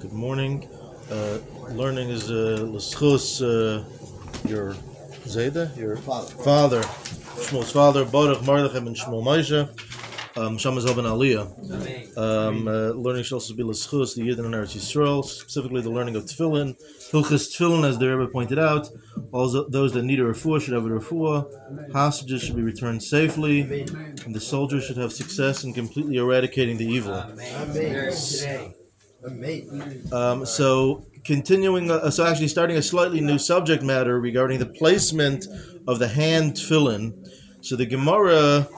Good 0.00 0.14
morning. 0.14 0.66
Uh, 1.10 1.40
learning 1.72 2.08
is 2.08 2.30
uh, 2.30 2.64
l'schus, 2.66 3.42
uh, 3.42 3.84
your 4.48 4.72
Zayda, 5.26 5.76
your 5.76 5.98
Father. 5.98 6.42
father, 6.42 6.80
Shmuel's 6.80 7.70
father, 7.70 8.06
Baruch 8.06 8.42
Mordechai 8.42 8.78
and 8.78 8.96
Shmuel 8.96 9.22
Moshe, 9.22 9.68
um, 10.38 10.56
ben 10.56 11.04
Aliyah. 11.04 12.16
Um, 12.16 12.66
uh, 12.66 12.72
learning 12.92 13.24
should 13.24 13.34
also 13.34 13.54
be 13.54 13.62
l'schus, 13.62 14.14
the 14.14 14.22
Yidden 14.22 14.46
and 14.46 14.54
Eretz 14.54 14.74
Yisrael, 14.74 15.22
specifically 15.22 15.82
the 15.82 15.90
learning 15.90 16.16
of 16.16 16.24
Tefillin. 16.24 16.80
Hilchos 17.12 17.54
Tefillin, 17.54 17.86
as 17.86 17.98
the 17.98 18.08
Rebbe 18.08 18.32
pointed 18.32 18.58
out, 18.58 18.88
all 19.32 19.50
those 19.68 19.92
that 19.92 20.04
need 20.04 20.18
a 20.20 20.24
refuah 20.24 20.62
should 20.62 20.72
have 20.72 20.86
a 20.86 20.88
refuah. 20.88 21.92
Hostages 21.92 22.42
should 22.42 22.56
be 22.56 22.62
returned 22.62 23.02
safely, 23.02 23.60
and 24.24 24.34
the 24.34 24.40
soldiers 24.40 24.82
should 24.82 24.96
have 24.96 25.12
success 25.12 25.62
in 25.62 25.74
completely 25.74 26.16
eradicating 26.16 26.78
the 26.78 26.86
evil. 26.86 27.12
Amen. 27.12 27.76
Amen. 27.76 28.74
Um, 30.12 30.46
so 30.46 31.04
continuing, 31.24 31.90
uh, 31.90 32.10
so 32.10 32.26
actually 32.26 32.48
starting 32.48 32.76
a 32.76 32.82
slightly 32.82 33.20
new 33.20 33.38
subject 33.38 33.82
matter 33.82 34.20
regarding 34.20 34.58
the 34.58 34.66
placement 34.66 35.46
of 35.86 35.98
the 35.98 36.08
hand 36.08 36.54
tefillin. 36.54 37.28
So 37.60 37.76
the 37.76 37.86
Gemara 37.86 38.68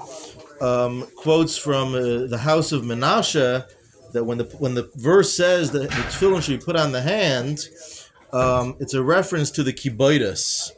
um, 0.60 1.06
quotes 1.16 1.56
from 1.56 1.94
uh, 1.94 2.26
the 2.26 2.38
house 2.38 2.72
of 2.72 2.82
Menashe 2.82 3.64
that 4.12 4.24
when 4.24 4.38
the 4.38 4.44
when 4.58 4.74
the 4.74 4.90
verse 4.96 5.32
says 5.34 5.70
that 5.72 5.82
the 5.82 5.88
tefillin 5.88 6.42
should 6.42 6.58
be 6.58 6.64
put 6.64 6.76
on 6.76 6.92
the 6.92 7.02
hand, 7.02 7.68
um, 8.32 8.76
it's 8.80 8.94
a 8.94 9.02
reference 9.02 9.50
to 9.52 9.62
the 9.62 9.72
kibbaitis. 9.72 10.72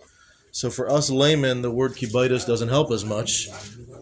So 0.51 0.71
for 0.71 0.89
us 0.89 1.11
laymen, 1.11 1.63
the 1.63 1.71
word 1.71 1.93
kibbaitis 1.93 2.47
doesn't 2.47 2.69
help 2.69 2.91
us 2.91 3.05
much. 3.05 3.49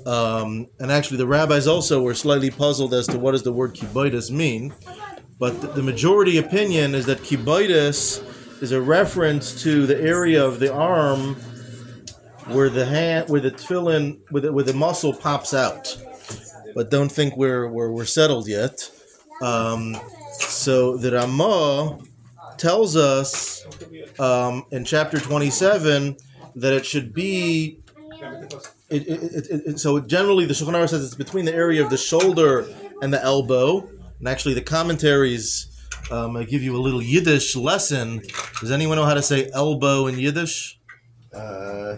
Um, 0.04 0.66
and 0.78 0.90
actually, 0.90 1.18
the 1.18 1.26
rabbis 1.26 1.66
also 1.66 2.02
were 2.02 2.14
slightly 2.14 2.50
puzzled 2.50 2.92
as 2.92 3.06
to 3.06 3.18
what 3.18 3.32
does 3.32 3.42
the 3.42 3.52
word 3.52 3.74
kibbaitis 3.74 4.30
mean. 4.30 4.74
But 5.42 5.74
the, 5.74 5.82
majority 5.82 6.38
opinion 6.38 6.94
is 6.94 7.06
that 7.06 7.18
kibbaitis 7.18 8.62
is 8.62 8.70
a 8.70 8.80
reference 8.80 9.60
to 9.64 9.88
the 9.88 10.00
area 10.00 10.40
of 10.46 10.60
the 10.60 10.72
arm 10.72 11.34
where 12.54 12.70
the 12.70 12.86
hand, 12.86 13.28
where 13.28 13.40
the 13.40 13.50
tefillin, 13.50 14.20
where 14.30 14.42
the, 14.42 14.52
where 14.52 14.62
the 14.62 14.72
muscle 14.72 15.12
pops 15.12 15.52
out. 15.52 15.98
But 16.76 16.92
don't 16.92 17.10
think 17.10 17.36
we're 17.36 17.66
we're, 17.66 17.90
we're 17.90 18.04
settled 18.04 18.46
yet. 18.46 18.88
Um, 19.42 19.96
so 20.30 20.96
the 20.96 21.10
Ramah 21.10 21.98
tells 22.56 22.94
us 22.94 23.66
um, 24.20 24.64
in 24.70 24.84
chapter 24.84 25.18
twenty-seven 25.18 26.18
that 26.54 26.72
it 26.72 26.86
should 26.86 27.12
be. 27.12 27.80
It, 28.90 29.08
it, 29.08 29.50
it, 29.50 29.80
so 29.80 29.98
generally, 29.98 30.44
the 30.44 30.54
Shulchan 30.54 30.74
Aruch 30.74 30.90
says 30.90 31.04
it's 31.04 31.16
between 31.16 31.46
the 31.46 31.54
area 31.54 31.82
of 31.82 31.90
the 31.90 31.96
shoulder 31.96 32.64
and 33.02 33.12
the 33.12 33.20
elbow. 33.20 33.90
And 34.22 34.28
actually, 34.28 34.54
the 34.54 34.62
commentaries 34.62 35.66
um, 36.12 36.36
I 36.36 36.44
give 36.44 36.62
you 36.62 36.76
a 36.76 36.78
little 36.78 37.02
Yiddish 37.02 37.56
lesson. 37.56 38.22
Does 38.60 38.70
anyone 38.70 38.96
know 38.96 39.04
how 39.04 39.14
to 39.14 39.22
say 39.22 39.50
elbow 39.52 40.06
in 40.06 40.16
Yiddish? 40.16 40.78
Uh, 41.34 41.96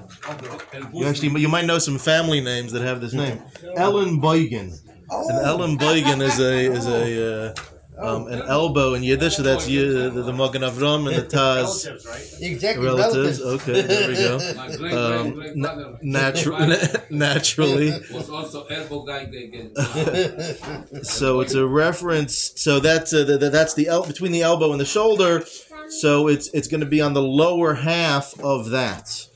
You 0.95 1.05
actually, 1.05 1.39
you 1.39 1.49
might 1.49 1.67
know 1.67 1.79
some 1.79 1.99
family 1.99 2.41
names 2.41 2.73
that 2.73 2.81
have 2.81 3.03
this 3.03 3.13
name. 3.13 3.43
Ellenbogen. 3.77 4.73
And 5.11 5.47
Ellenbogen 5.47 6.23
is 6.23 6.41
a 6.41 6.73
is 6.73 6.87
a 6.87 7.51
uh, 7.51 7.55
um, 7.99 8.27
an 8.29 8.43
elbow 8.43 8.95
in 8.95 9.03
Yiddish. 9.03 9.37
So 9.37 9.43
that's 9.43 9.69
Yi- 9.69 9.87
the, 10.09 10.11
the 10.11 10.33
Magen 10.33 10.63
Avram 10.63 11.07
and 11.09 11.17
the 11.17 11.23
Taz 11.37 11.87
right 12.07 12.43
exactly. 12.43 12.85
relatives. 12.87 13.41
relatives. 13.41 13.69
Okay, 13.69 13.83
there 13.83 14.09
we 14.09 14.15
go. 14.15 14.39
My 14.57 14.77
great 14.77 14.93
Um, 14.95 15.31
great 15.35 15.55
great 15.55 15.57
na- 15.57 15.97
natu- 16.03 17.11
naturally. 17.11 17.91
was 18.13 18.29
also 18.31 18.65
elbow 18.67 19.05
guy 19.05 19.21
again. 19.21 19.73
So 21.03 21.41
it's 21.41 21.55
a 21.55 21.67
reference. 21.67 22.53
So 22.57 22.81
that's 22.81 23.13
uh, 23.13 23.25
the, 23.25 23.39
the, 23.39 23.51
that's 23.51 23.75
the 23.75 23.89
el- 23.89 24.07
between 24.07 24.33
the 24.33 24.43
elbow 24.43 24.73
and 24.73 24.81
the 24.81 24.85
shoulder. 24.85 25.45
So 25.89 26.29
it's 26.29 26.49
it's 26.49 26.69
going 26.69 26.81
to 26.81 26.87
be 26.87 27.01
on 27.01 27.13
the 27.13 27.23
lower 27.23 27.75
half 27.75 28.39
of 28.41 28.71
that. 28.71 29.27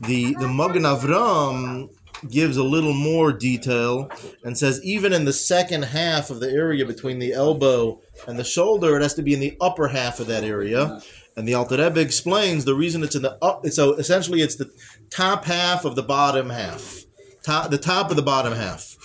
The 0.00 0.34
the 0.34 0.48
Magen 0.48 0.82
Avram 0.82 1.90
gives 2.30 2.56
a 2.56 2.62
little 2.62 2.92
more 2.92 3.32
detail 3.32 4.10
and 4.44 4.56
says 4.56 4.82
even 4.84 5.12
in 5.12 5.24
the 5.24 5.32
second 5.32 5.82
half 5.82 6.30
of 6.30 6.40
the 6.40 6.50
area 6.50 6.84
between 6.86 7.18
the 7.18 7.32
elbow 7.32 8.00
and 8.26 8.38
the 8.38 8.44
shoulder, 8.44 8.96
it 8.96 9.02
has 9.02 9.14
to 9.14 9.22
be 9.22 9.34
in 9.34 9.40
the 9.40 9.56
upper 9.60 9.88
half 9.88 10.20
of 10.20 10.26
that 10.28 10.44
area. 10.44 11.00
And 11.36 11.48
the 11.48 11.54
Alter 11.54 11.78
Rebbe 11.78 12.00
explains 12.00 12.64
the 12.64 12.74
reason 12.74 13.02
it's 13.02 13.14
in 13.14 13.22
the 13.22 13.38
up. 13.42 13.66
So 13.68 13.94
essentially, 13.94 14.42
it's 14.42 14.56
the 14.56 14.70
top 15.10 15.44
half 15.44 15.84
of 15.84 15.94
the 15.96 16.02
bottom 16.02 16.50
half, 16.50 17.04
top 17.42 17.70
the 17.70 17.78
top 17.78 18.10
of 18.10 18.16
the 18.16 18.22
bottom 18.22 18.52
half. 18.52 18.96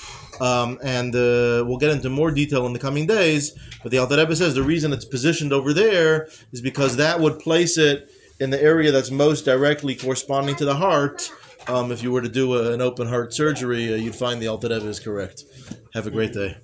Um, 0.41 0.77
and 0.83 1.15
uh, 1.15 1.63
we'll 1.65 1.77
get 1.77 1.91
into 1.91 2.09
more 2.09 2.29
detail 2.31 2.67
in 2.67 2.73
the 2.73 2.79
coming 2.79 3.07
days. 3.07 3.57
But 3.81 3.91
the 3.91 3.97
Alter 3.97 4.17
Rebbe 4.17 4.35
says 4.35 4.55
the 4.55 4.63
reason 4.63 4.93
it's 4.93 5.05
positioned 5.05 5.53
over 5.53 5.73
there 5.73 6.27
is 6.51 6.61
because 6.61 6.97
that 6.97 7.19
would 7.19 7.39
place 7.39 7.77
it 7.77 8.09
in 8.39 8.49
the 8.49 8.61
area 8.61 8.91
that's 8.91 9.11
most 9.11 9.45
directly 9.45 9.95
corresponding 9.95 10.55
to 10.55 10.65
the 10.65 10.75
heart. 10.75 11.31
Um, 11.67 11.91
if 11.91 12.01
you 12.01 12.11
were 12.11 12.21
to 12.21 12.29
do 12.29 12.55
a, 12.55 12.73
an 12.73 12.81
open 12.81 13.07
heart 13.07 13.33
surgery, 13.33 13.91
uh, 13.93 13.97
you'd 13.97 14.15
find 14.15 14.41
the 14.41 14.47
Alter 14.47 14.71
is 14.71 14.99
correct. 14.99 15.43
Have 15.93 16.07
a 16.07 16.11
great 16.11 16.33
day. 16.33 16.57